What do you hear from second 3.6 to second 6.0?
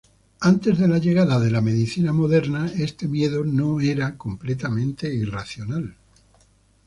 era completamente irracional.